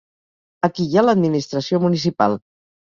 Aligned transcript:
Aquí 0.69 0.87
hi 0.93 0.97
ha 1.01 1.05
l'administració 1.09 1.85
municipal. 1.89 2.41